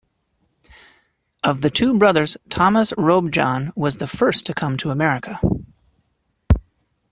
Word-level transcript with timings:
Of 1.43 1.61
the 1.61 1.69
two 1.69 1.95
brothers, 1.95 2.35
Thomas 2.49 2.91
Robjohn 2.93 3.71
was 3.77 3.97
the 3.97 4.07
first 4.07 4.47
to 4.47 4.53
come 4.55 4.75
to 4.77 4.89
America. 4.89 5.39